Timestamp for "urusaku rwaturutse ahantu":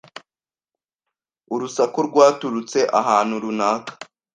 1.53-3.33